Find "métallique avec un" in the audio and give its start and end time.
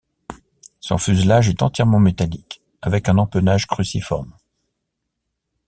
1.99-3.19